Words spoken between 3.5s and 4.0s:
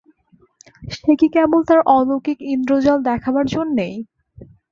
জন্যে?